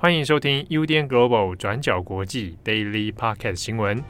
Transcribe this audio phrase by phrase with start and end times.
[0.00, 4.00] 欢迎收听 UDN Global 转角国际 Daily Podcast 新闻。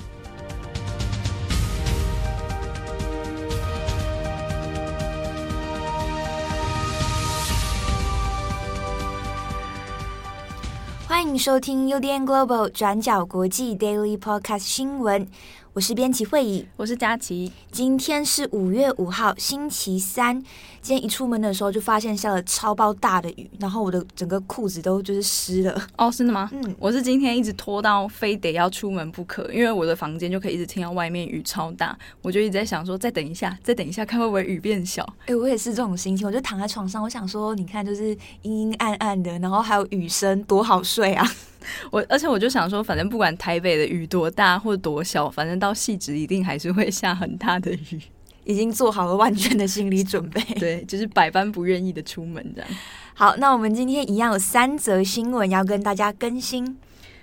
[11.06, 15.26] 欢迎收听 UDN Global 转角国际 Daily Podcast 新闻。
[15.72, 17.50] 我是编辑慧仪，我是佳琪。
[17.70, 20.42] 今天是五月五号，星期三。
[20.80, 25.82] 今天一出门的时候，就发现下了超爆大的雨，然后我的整个裤子都就是湿了。
[25.96, 26.48] 哦，真的吗？
[26.52, 35.02] 嗯，我是今天一直拖到非得要出门不可，因为我的房间就可以一直听到外面雨超大，我就一直在想说，再等一下，再等一下，看会不会雨变小。
[35.22, 41.26] 哎、欸，我也是这种心情，我就躺在床上，我想说，你看，就是阴阴暗暗的，然后还有雨声，多好睡啊。
[41.90, 48.00] 我而且我就想说，反正不管台北的雨多大或多小，反正到汐止一定还是会下很大的雨，
[48.48, 50.40] 已经做好了万全的心理准备。
[50.58, 52.70] 对，就是百般不愿意的出门这样。
[53.12, 56.78] 好，那我们今天一样有三则新闻要跟大家更新。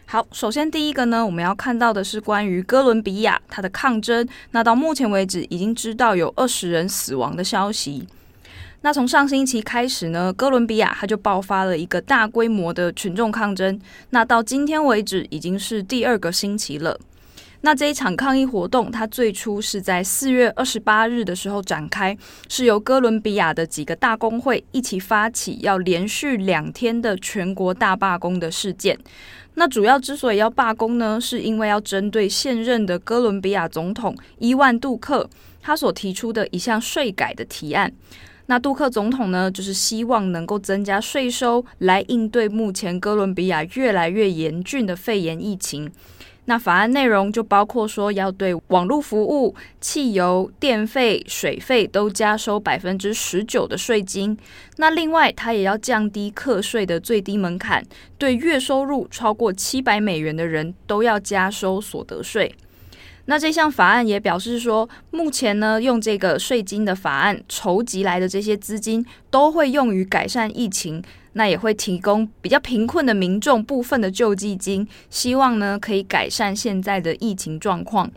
[0.06, 4.28] 好，首先第一个呢，我们要看到的是关于哥伦比亚它的抗争。
[4.52, 8.08] 那到目前为止，已经知道有二十人死亡的消息。
[8.82, 13.82] 那从上星期开始呢，哥伦比亚它就爆发了一个大规模的群众抗争。
[14.12, 17.00] 那到今天为止，已经是第二个星期了。
[17.66, 22.16] 那这一场抗议活动，它最初是在四月二十八日的时候展开，
[22.48, 28.96] 是由哥伦比亚的几个大工会一起发起，要连续两天的全国大罢工的事件。
[29.56, 35.28] 那主要之所以要罢工呢，是因为要针对现任的哥伦比亚总统伊万杜克
[35.64, 37.92] 他所提出的一项税改的提案。
[38.46, 45.92] 那杜克总统呢，就是希望能够增加税收来应对目前哥伦比亚越来越严峻的肺炎疫情。
[46.48, 54.38] 那法案内容就包括说，要对网络服务、汽油、电费、水费都加收百分之十九的税金。
[54.78, 57.84] 那另外，他也要降低课税的最低门槛，
[58.18, 62.54] 对月收入超过七百美元的人都要加收所得税。
[63.28, 71.02] 那这项法案也表示说，目前呢，用这个税金的法案筹集来的这些资金，都会用于改善疫情，
[71.38, 78.10] 那也会提供比较贫困的民众部分的救济金，希望呢可以改善现在的疫情状况。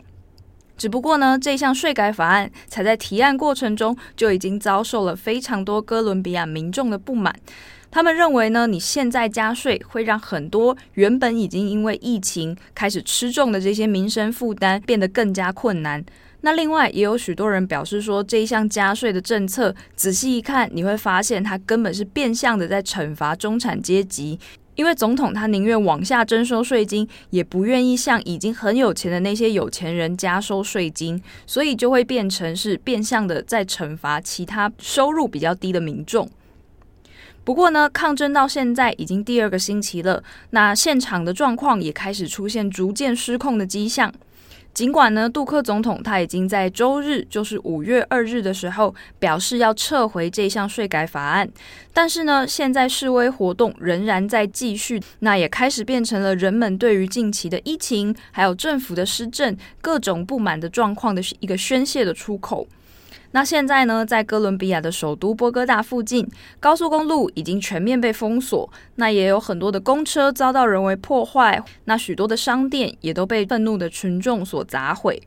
[0.77, 7.35] 只不过呢，这项税改法案才在提案过程中就已经遭受了非常多哥伦比亚民众的不满。
[7.91, 16.01] 他们认为呢，你现在加税会让很多原本已经因为疫情开始吃重的这些民生负担变得更加困难。
[16.41, 24.39] 那另外也有许多人表示说，这一项加税的政策仔细一看，你会发现它根本是变相的在惩罚中产阶级，
[24.75, 36.29] 因为总统他宁愿往下征收税金，也不愿意向已经很有钱的那些有钱人加收税金，所以就会变成是变相的在惩罚其他收入比较低的民众。
[37.43, 44.13] 不过呢，抗争到现在已经第二个星期了，那现场的状况也开始出现逐渐失控的迹象。
[44.73, 51.49] 尽管呢，杜克总统他已经在周日，就是五月二日的时候，表示要撤回这项税改法案，
[51.93, 62.65] 但是呢，现在示威活动仍然在继续，那也开始变成了人们对于近期的疫情，还有政府的施政，各种不满的状况的一个宣泄的出口。
[63.31, 66.27] 那现在呢，在哥伦比亚的首都波哥大附近，
[66.59, 75.21] 高速公路已经全面被封锁，那也有很多的公车遭到人为破坏，那许多的商店也都被愤怒的群众所砸毁。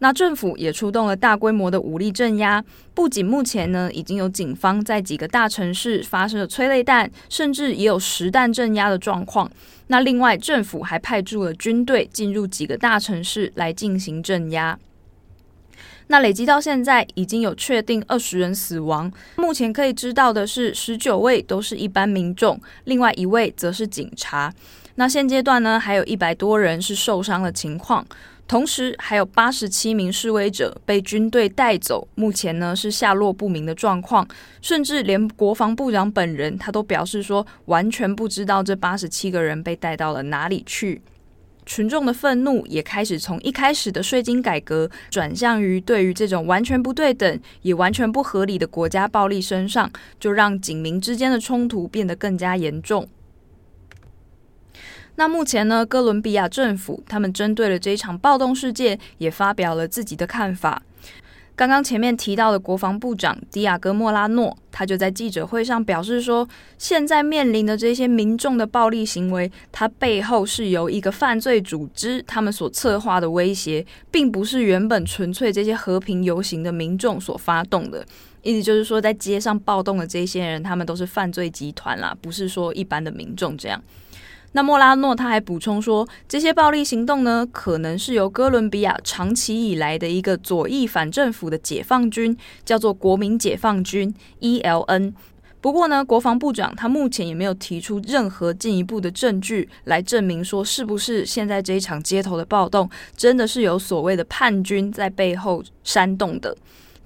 [0.00, 2.62] 那政府也出动了大规模的武力镇压，
[2.92, 9.50] 不仅目前呢已经有警方在几个大城市发射了催泪弹，甚至也有实弹镇压的状况。
[9.86, 14.78] 那另外，政府还派驻了军队进入几个大城市来进行镇压。
[16.08, 24.52] 那累积到现在已经有确定二十人死亡，目前可以知道的是十九位都是一般民众，另外一位则是警察。
[24.94, 28.06] 那现阶段呢，还有一百多人是受伤的情况，
[28.48, 34.26] 同时还有八十七名示威者被军队带走，目前呢是下落不明的状况，
[34.62, 41.02] 甚至连国防部长本人他都表示说，完全不知道这八十七个人被带到了哪里去。
[41.66, 49.90] 群众的愤怒也开始从一开始的税金改革，转向于对于这种完全不对等也完全不合理的国家暴力身上，
[50.20, 53.08] 就让警民之间的冲突变得更加严重。
[55.16, 60.82] 那目前呢，哥伦比亚政府他们针对了这一场暴动事件，也发表了自己的看法。
[61.56, 78.04] 刚刚前面提到的国防部长迪亚哥莫拉诺，他就在记者会上表示说，现在面临的这些民众的暴力行为，它背后是由一个犯罪组织他们所策划的威胁，并不是原本纯粹这些和平游行的民众所发动的。
[78.42, 83.82] 意思就是说，在街上暴动的这些人，他们都是犯罪集团啦，不是说一般的民众这样。
[84.56, 95.12] 那莫拉诺他还补充说，这些暴力行动呢，可能是由哥伦比亚长期以来的一个左翼反政府的解放军，叫做国民解放军 （ELN）。
[95.60, 106.56] 不过呢，国防部长他目前也没有提出任何进一步的证据来证明说，是不是现在这一场街头的暴动真的是有所谓的叛军在背后煽动的。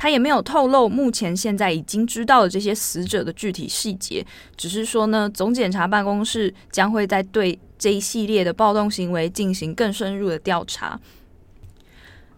[0.00, 4.26] 他也没有透露目前现在已经知道的这些死者的具体细节，
[4.56, 10.98] 只是说呢，总检察办公室将会在对这一系列的暴动行为进行更深入的调查。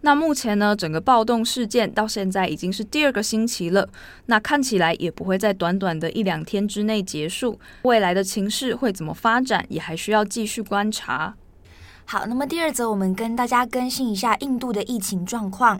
[0.01, 3.87] 那目前呢，整个暴动事件到现在已经是第二个星期了，
[4.25, 11.33] 那看起来也不会在短短的一两天之内结束，未来的情势会怎么发展，也还需要继续观察。
[12.03, 15.79] 好，那么第二则，我们跟大家更新一下印度的疫情状况。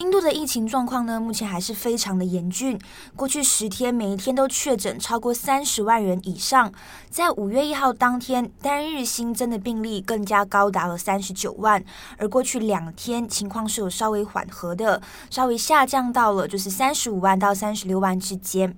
[0.00, 2.78] 印度的疫情状况呢，目前还是非常的严峻。
[3.14, 6.72] 过去十天，每一天都确诊超过三十万人以上。
[7.10, 11.84] 在五月一号当天，单日新增的病例更加高达了三十九万。
[12.16, 18.74] 而过去两天，情况是有稍微缓和的，稍微下降到了就是三十五万到三十六万之间。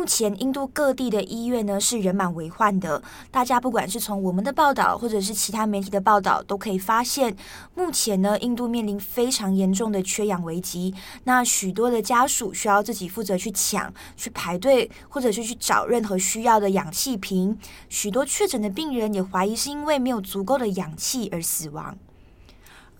[0.00, 3.02] 目前，印度各地的医院呢是人满为患的。
[3.30, 7.36] 大家不管是从我们的报道，或者是其他媒体的报道，都可以发现，
[7.74, 10.94] 目前呢，印度面临非常严重的缺氧危机。
[11.24, 17.58] 那许多的家属需要自己负责去抢、去排队，或者是去找任何需要的氧气瓶。
[17.90, 21.94] 许多确诊的病人也怀疑是因为没有足够的氧气而死亡。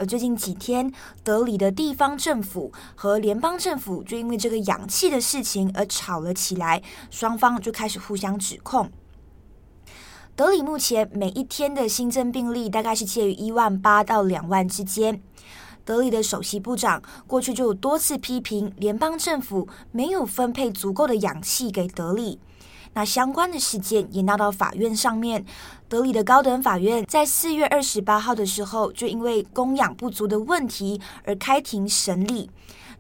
[0.01, 0.91] 而最近几天，
[1.23, 8.91] 德里的地方政府和联邦政府就因为这个氧气的事情而吵了起来，双方就开始互相指控。
[10.35, 15.21] 德里目前每一天的新增病例大概是介于一万八到两万之间。
[15.85, 22.41] 德里的首席部长过去就有多次批评联邦政府没有分配足够的氧气给德里。
[22.93, 25.45] 那相关的事件也闹到法院上面，
[25.89, 32.51] 德里的高等法院在四月二十八号的时候，就因为供氧不足的问题而开庭审理。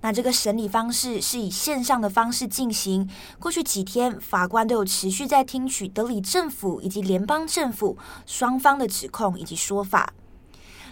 [0.02, 3.10] 那这个审理方式是以线上的方式进行。
[3.38, 10.14] 过去几天，法官都有持续在听取德里政府以及联邦政府双方的指控以及说法。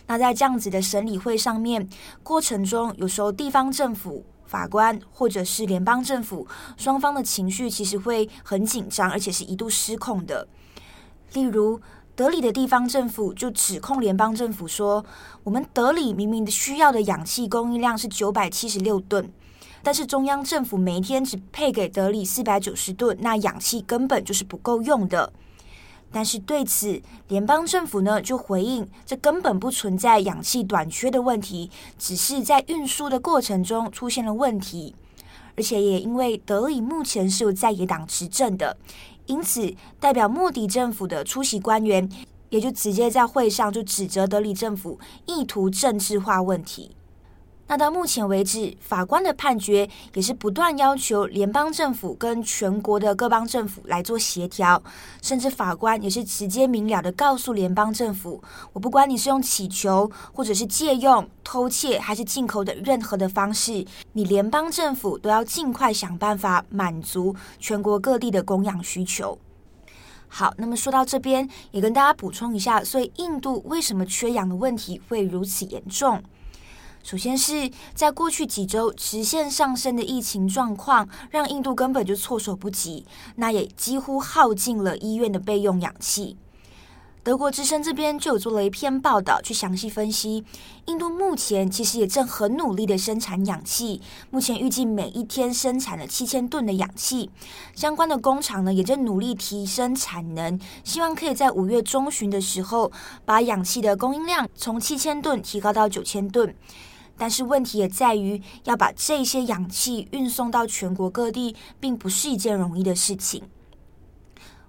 [0.09, 1.89] 那在这样子的审理会上面，
[2.23, 4.27] 过程中有时候地方政府。
[4.49, 10.49] 法官或者是联邦政府双方的情绪其实会很紧张，而且是一度失控的。
[11.35, 11.81] 例如，
[12.17, 15.05] 德里的地方政府就指控联邦政府说
[15.45, 19.31] ：“我们德里明明的需要的氧气供应量是九百七十六吨，
[19.83, 25.33] 但是中央政府每一天只配给德里四百九十吨，那氧气根本就是不够用的。”
[26.11, 34.95] 但是对此，联邦政府呢就回应，这根本不存在氧气短缺的问题，只是在运输的过程中出现了问题。
[35.57, 38.77] 而且也因为德里目前是有在野党执政的，
[39.27, 42.09] 因此代表莫迪政府的出席官员
[42.51, 46.93] 也就直接在会上就指责德里政府意图政治化问题。
[47.71, 54.83] 那到目前为止，法官的判决也是不断要求联邦政府跟全国的各邦政府来做协调，
[55.21, 58.43] 甚至法官也是直接明了的告诉联邦政府：
[58.73, 63.85] 我不管你是用乞求，或者是借用、偷窃，还是进口的任何的方式，
[64.15, 69.39] 你联邦政府都要尽快想办法满足全国各地的供氧需求。
[70.27, 76.23] 好，那么说到这边，也跟大家补充一下，所以印度为什么缺氧的问题会如此严重？
[77.09, 86.37] 首先是在过去几周直线上升的疫情状况，让印度根本就措手不及，那也几乎耗尽了医院的备用氧气。
[87.23, 90.45] 德国之声这边就有做了一篇报道，去详细分析，
[90.85, 97.31] 印度目前其实也正很努力的生产氧气，目前预计每一天生产了七千吨的氧气，
[97.75, 102.93] 相关的工厂呢也正努力提升产能，希望可以在五月中旬的时候
[103.25, 106.55] 把氧气的供应量从七千吨提高到九千吨，
[107.19, 113.43] 但是问题也在于要把这些氧气运送到全国各地，并不是一件容易的事情。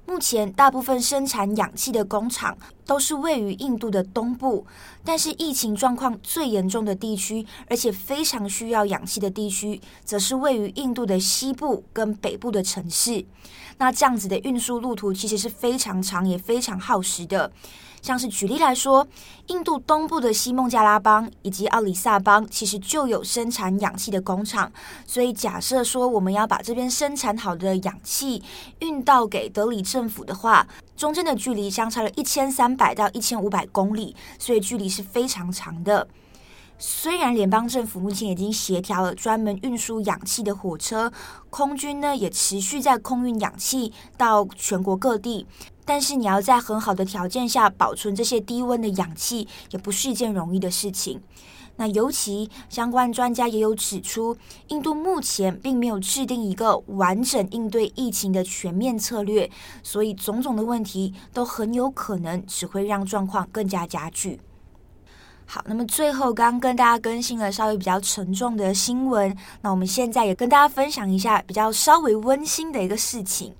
[0.05, 4.65] 目前，大部分生产氧气的工厂都是位于印度的东部，
[5.05, 13.23] 但是疫情状况最严重的地区，而且非常需要氧气的地区，则是位于印度的西部跟北部的城市。
[13.77, 17.51] 那这样子的运输路途其实是非常长，也非常耗时的。
[18.01, 19.07] 像是举例来说，
[19.47, 24.71] 印度东部的西孟加拉邦以及奥里萨邦，其实就有生产氧气的工厂。
[25.05, 28.41] 所以假设说我们要把这边生产好的氧气
[28.79, 36.07] 运到给德里政府的话，中间的距离相差了一千三百到一千五百公里，所以距离是非常长的。
[36.81, 41.11] 虽然联邦政府目前已经协调了专门运输氧气的火车，
[41.49, 45.45] 空军呢也持续在空运氧气到全国各地。
[45.89, 51.19] 但是你要在很好的条件下保存这些低温的氧气，也不是一件容易的事情。
[51.77, 59.49] 那尤其相关专家也有指出，印度目前并没有制定一个完整应对疫情的全面策略，
[59.81, 64.39] 所以种种的问题都很有可能只会让状况更加加剧。
[65.47, 73.55] 好，那么最后刚跟大家更新了稍微比较沉重的新闻，那我们现在也跟大家分享一下比较稍微温馨的一个事情。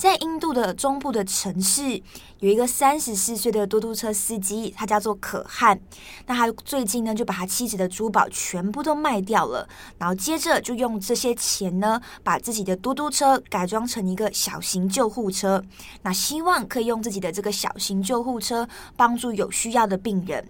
[0.00, 2.02] 在印度的中部的城市，
[2.38, 5.78] 有一个三十四岁的嘟嘟车司机，他叫做可汗。
[6.26, 15.62] 那他最近呢，就把他妻子的珠宝全部都卖掉了，然后接着就用这些钱呢，把自己的嘟嘟车改装成一个小型救护车。
[16.00, 18.66] 那希望可以用自己的这个小型救护车
[18.96, 20.48] 帮助有需要的病人。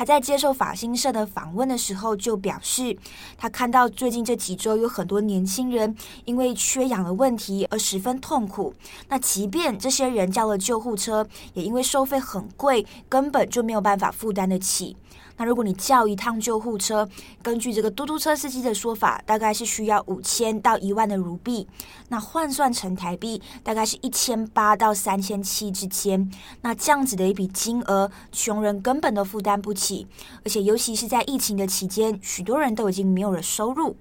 [0.00, 2.96] 他在接受法新社的访问的时候就表示，
[3.36, 8.72] 他看到最近这几周有很多年轻人因为缺氧的问题而十分痛苦。
[9.10, 14.96] 那即便这些人叫了救护车，也因为收费很贵，根本就没有办法负担得起。
[15.40, 17.08] 那如果你叫一趟救护车，
[17.42, 21.66] 根据这个嘟嘟车司机的说法，大概是需要五千到一万的卢币，
[22.10, 26.30] 那换算成台币大概是一千八到三千七之间。
[26.60, 30.06] 那这样子的一笔金额，穷人根本都负担不起，
[30.44, 33.96] 而且尤其是在疫情的期间，许多人都已经没有了收入。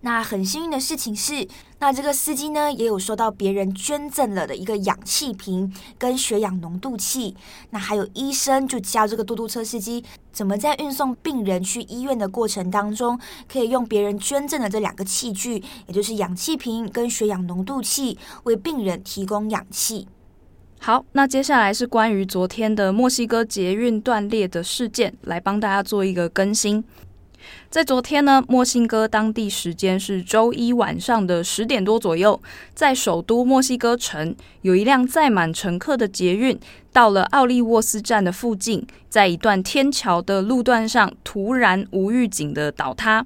[0.00, 1.46] 那很幸运的事情是，
[1.80, 7.34] 那这个司机呢也有收到别人捐赠了的一个氧气瓶跟血氧浓度器。
[7.70, 13.18] 那还有医生就教这个嘟嘟车司机怎么在运送病人去医院的过程当中，
[13.52, 20.06] 可以用别人捐赠的这两个器具，也就是氧气瓶跟血氧浓度器，为病人提供氧气。
[20.78, 26.84] 好，那接下来是关于昨天的墨西哥捷运断裂的事件，来帮大家做一个更新。
[27.70, 32.40] 在昨天呢，墨西哥当地时间是周一晚上的十点多左右，
[32.74, 36.58] 在首都墨西哥城，有一辆载满乘客的捷运
[36.92, 43.24] 到了奥利沃斯站的附近，在一段天桥的路段上突然无预警的倒塌。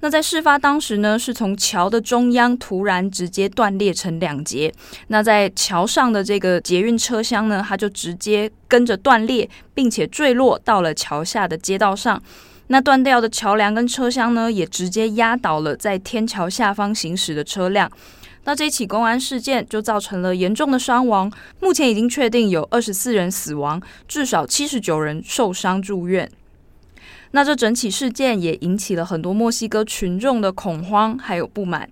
[0.00, 4.72] 那在事发当时呢，是从桥的中央突然直接断裂成两截。
[5.06, 12.20] 那在桥上的这个捷运车厢呢，它就直接跟着断裂，并且坠落到了桥下的街道上。
[12.72, 17.92] 那断掉的桥梁跟车厢呢，也直接压倒了在天桥下方行驶的车辆。
[18.44, 26.26] 那这起公安事件就造成了严重的伤亡，目前已经确定有二十四人死亡，至少七十九人受伤住院。
[27.32, 31.86] 那这整起事件也引起了很多墨西哥群众的恐慌还有不满，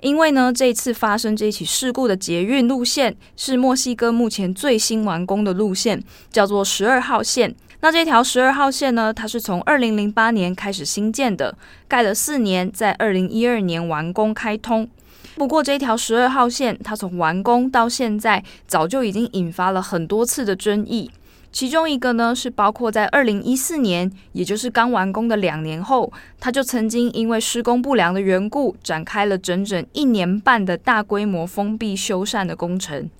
[0.00, 6.02] 因为呢，这次发生这起事故的捷运路线是墨西哥目前最新完工的路线，
[6.32, 7.54] 叫做十二号线。
[7.84, 11.54] 那这条十二号线呢，它是从二零零八年开始新建的，
[11.86, 14.88] 盖了四年，在二零一二年完工开通。
[15.34, 21.10] 不过，这条十二号线它从完工到现在，早就已经引发了很多次的争议。
[21.52, 26.10] 其中一个呢，是包括在二零一四年，也就是刚完工的两年后，
[26.40, 33.10] 它就曾经因为施工不良的缘故，展开了整整一年半的大规模封闭修缮的工程。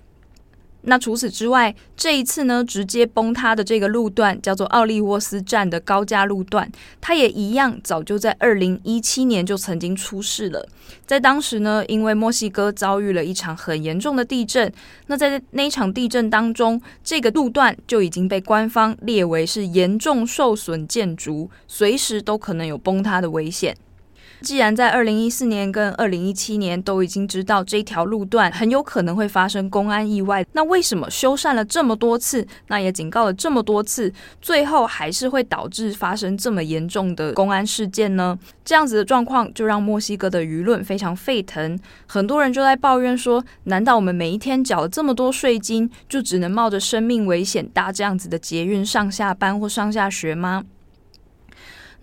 [0.85, 10.67] 那除此之外，这一次呢，直接崩塌的这个路段叫做奥利沃斯站的高架路段，它也一样，早就在二零一七年就曾经出事了。
[11.05, 14.71] 在当时呢，因为墨西哥遭遇了一场很严重的地震，
[15.07, 23.75] 那在那场地震当中，这个路段就已经被官方列为是严重受损建筑，随时都可能有崩塌的危险。
[24.41, 34.11] 既然在二零一四年跟二零一七年都已经知道这条路段很有可能会发生公安意外，那为什么修缮了这么多次，那也警告了这么多次，
[34.41, 38.37] 最后还是会导致发生这么严重的公安事件呢？
[38.63, 50.63] 这样子的状况就让墨西哥的舆论非常沸腾，很多人就在抱怨说：难道我们每一天缴了这么多税金，就只能冒着生命危险搭这样子的捷运上下班或上下学吗？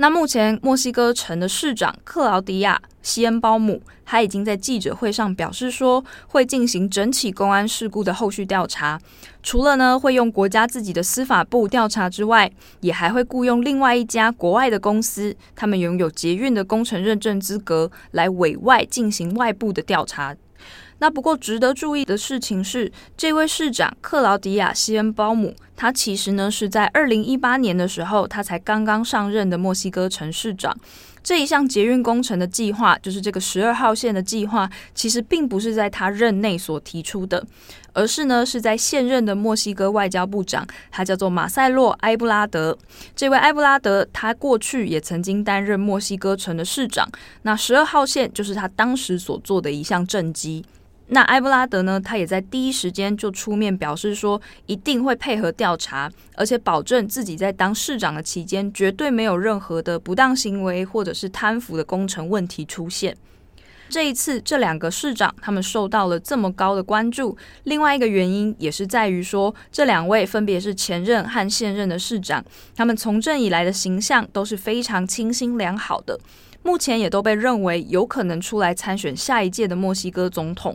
[0.03, 9.01] 那目前，墨西哥城的市长克劳迪亚·西恩鲍姆，他已经在记者会上表示说，会进行整起公安事故的后续调查。
[9.45, 20.35] 除了呢，会用国家自己的司法部调查之外，也还会雇佣另外一家国外的公司，他们拥有捷运的工程认证资格，来委外进行外部的调查。
[20.99, 30.77] 那不过值得注意的事情是，这位市长克劳迪亚·西恩包姆，他其实呢是在二零一八年的时候，他才刚刚上任的墨西哥城市长。
[31.23, 37.45] 这一项捷运工程的计划，就是这个十二号线的计划，其实并不是在他任内所提出的，
[37.93, 42.77] 而是呢是在现任的墨西哥外交部长，他叫做马塞洛·埃布拉德。
[43.15, 47.09] 这位埃布拉德，他过去也曾经担任墨西哥城的市长。
[47.43, 50.65] 那十二号线就是他当时所做的一项政绩。
[51.15, 63.15] 那埃布拉德呢，他也在第一时间就出面表示说，一定会配合调查，而且保证自己在当市长的期间，绝对没有任何的不当行为或者是贪腐的工程问题出现。
[63.91, 72.43] 这一次，这两个市长他们受到了这么高的关注，另外一个原因也是在于说，这两位分别是前任和现任的市长，
[72.75, 76.19] 他们从政以来的形象都是非常清新良好的，
[76.63, 80.75] 目前也都被认为有可能出来参选下一届的墨西哥总统。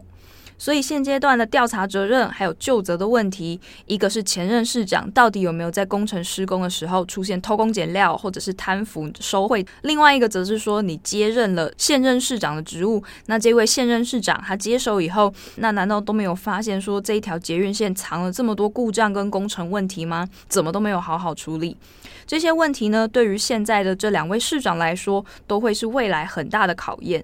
[0.57, 20.27] 所以现阶段的调查责任还有究责的问题，一个是前任市长到底有没有在工程施工的时候出现偷工减料或者是贪腐收贿，另外一个则是说你接任了现任市长的职务，那这位现任市长他接手以后，那难道都没有发现说这一条捷运线藏了这么多故障跟工程问题吗？
[20.49, 21.77] 怎么都没有好好处理
[22.25, 23.07] 这些问题呢？
[23.07, 27.23] 对于现在的这两位市长来说，都会是未来很大的考验。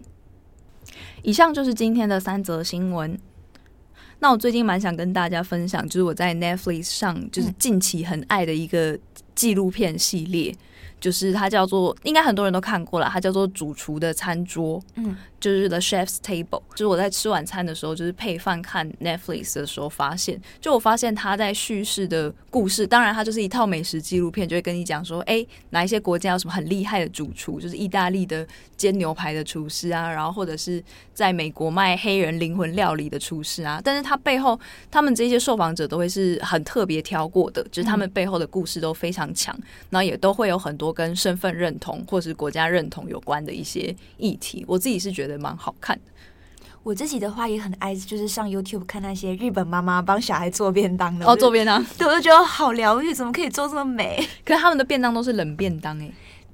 [1.23, 3.17] 以上就是今天的三则新闻。
[4.19, 8.97] 那我最近蛮想跟大家分享，就是我在 Netflix 上就是近期很爱的一个
[9.33, 10.55] 纪录片系列。
[11.01, 15.13] 就是它叫做，应该很多人都看过了，它叫做《主厨的餐桌》，嗯，
[15.43, 16.61] 就是 The Chef's Table。
[16.71, 28.47] 就是我在吃晚餐的时候，就是配饭看 Netflix 的时候，发现，就我发现他在叙事的故事，当然他就是一套美食纪录片，就会跟你讲说，哎，哪一些国家有什么很厉害的主厨，就是意大利的
[28.77, 30.81] 煎牛排的厨师啊，然后或者是
[31.13, 34.57] 在美国卖黑人灵魂料理的厨师啊，但是他背后，
[34.89, 39.53] 他们这些受访者都会是很特别挑过的，就是他们背后的故事都非常强，
[39.89, 40.93] 然后也都会有很多。
[40.93, 46.01] 跟身份认同或是国家认同有关的一些议题，我自己是觉得蛮好看的。
[46.83, 51.25] 我自己的话也很爱，就是上 YouTube 看那些日本妈妈帮小孩做便当的。
[51.25, 54.17] 哦，做便当， 对，我就觉得好疗愈，怎么可以做这么美？
[54.43, 56.11] 可是他们的便当都是冷便当哎。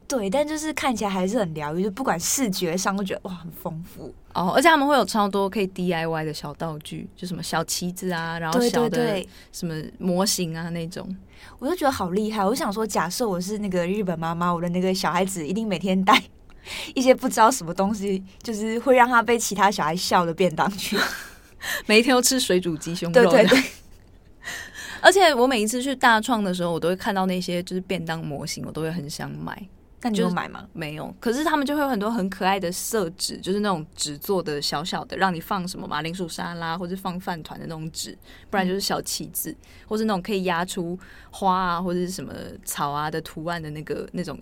[0.08, 11.08] 对，但就是看起来还是很疗愈，就不管视觉上都觉得哇很丰富哦，而且他们会有超多可以 DIY 的小道具，就什么小旗子啊，然后小的什么模型啊那种，
[11.60, 12.44] 我就觉得好厉害。
[12.44, 16.20] 我想说，假设我是那个日本妈妈，我的那个小孩子一定每天带
[16.96, 20.98] 一些不知道什么东西，就是会让他被其他小孩笑的便当去，
[21.88, 23.30] 每一天都吃水煮鸡胸肉。
[23.30, 23.64] 对对对。
[25.02, 29.66] 而且我每一次去大创的时候，我都会看到那些就是便当模型，我都会很想买。
[30.02, 30.66] 那你有买吗？
[30.72, 38.18] 没有，可是他们就会有很多很可爱的色纸，就是那种纸做的小小的，让你放什么马铃薯沙拉或者放饭团的那种纸，
[38.50, 40.98] 不然就是小旗子，嗯、或是那种可以压出
[41.32, 44.40] 花啊或者是什么草啊的图案的那个那种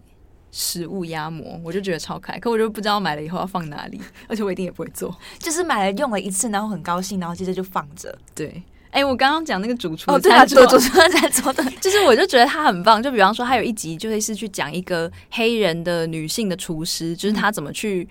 [0.60, 2.40] 食物压模，我就觉得超可爱。
[2.40, 8.18] 可我就不知道买了以后要放哪里， 而且我一定也不会做，就是买了用了一次，然后很高兴，然后接着就放着。
[8.34, 8.64] 对。
[8.90, 10.80] 哎、欸，我刚刚讲那个主厨哦，对啊， 主厨
[11.12, 13.04] 在做的， 就是我就觉得他很棒。
[13.04, 18.08] 就比方说，他有一集就会是去讲一个黑人的女性的厨师，就是他怎么去。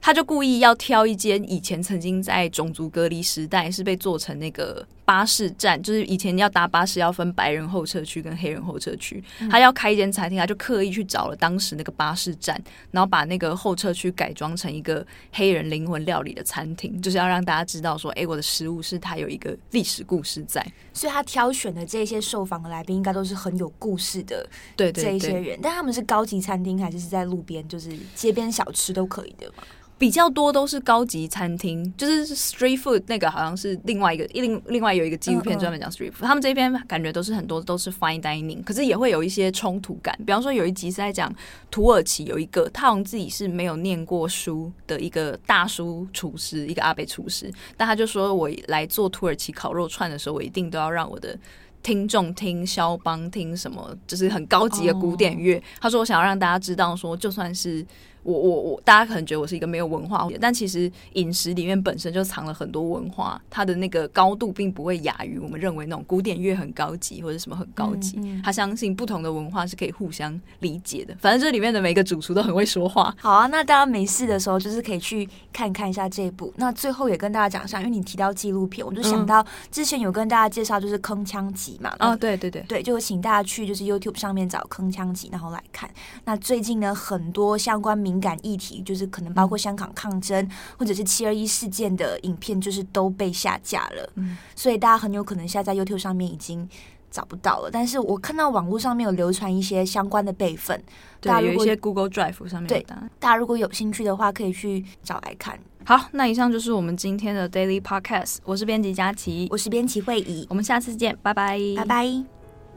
[0.00, 9.22] 他就故意要挑一间以前曾经在种族隔离时代是被做成那个巴士站，就是以前要搭巴士要分白人候车区跟黑人候车区。
[9.50, 20.64] 他要开一间餐厅，他就刻意去找了当时那个巴士站，然后把那个候车区改装成一个黑人灵魂料理的餐厅，就是要让大家知道说，哎，我的食物是他有一个历史故事在。
[20.92, 25.42] 所以他挑选的这些受访的来宾应该都是很有故事的，对这一些人。
[25.42, 29.64] 对对对，但他们是高级餐厅还是是在路边，就是街边小吃都可以的吗？
[29.96, 40.14] 比较多都是高级餐厅，就是 street food 那个好像是另外一个另另外有一个纪录片专门讲 street food，他们这边感觉都是很多都是 fine dining，可是也会有一些冲突感。
[40.26, 41.32] 比方说有一集是在讲
[41.70, 51.38] 土耳其有一个他好像自己是没有念过书的一个大叔厨师，一个阿北厨师，但他就说我来做土耳其烤肉串的时候，我一定都要让我的
[51.84, 55.62] 听众听肖邦听什么，就是很高级的古典乐。
[55.80, 57.86] 他说我想要让大家知道说，就算是。
[58.24, 68.18] 我我我，大家可能觉得我是一个没有文化，但其实饮食里面本身就藏了很多文化，它的那个高度并不会亚于我们认为那种古典乐很高级或者什么很高级。
[68.42, 71.14] 他相信不同的文化是可以互相理解的。
[71.20, 73.14] 反正这里面的每个主厨都很会说话。
[73.18, 76.50] 好啊，那大家没事的时候就是可以去看看一下这一部。
[76.56, 81.94] 那最后也跟大家讲一下，因为你提到纪录片，我就想到之前有跟大家介绍就是《铿锵集》嘛。
[81.98, 85.90] 哦，对对对，对，就请大家去就是 YouTube 上面找《铿锵集》，然后来看。
[86.24, 88.94] 那最近呢，很多相关敏感议题就。
[88.94, 96.68] 就是可能包括香港抗争或者是七二一事件的影片，就是都被下架了，嗯，所以大家很有可能现在在 YouTube 上面已经
[97.10, 97.70] 找不到了。
[97.72, 100.80] 但是我看到网络上面有流传一些相关的备份，
[101.20, 102.86] 对，有一些 Google Drive 上面对，
[103.18, 105.58] 大家如果有兴趣的话，可以去找来看。
[105.86, 108.38] 好，那以上就是我们今天的 Daily Podcast。
[108.42, 112.24] 我是编辑佳琪，我是编辑慧仪，我们下次见，拜拜，拜拜。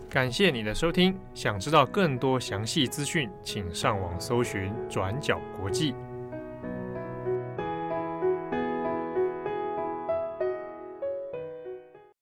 [0.10, 5.96] 感谢你的收听，想知道更多详细资讯，请上网搜寻转角国际。